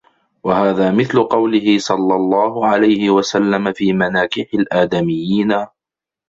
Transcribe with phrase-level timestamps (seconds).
[0.43, 5.65] وَهَذَا مِثْلُ قَوْلِهِ صَلَّى اللَّهُ عَلَيْهِ وَسَلَّمَ فِي مَنَاكِحِ الْآدَمِيِّينَ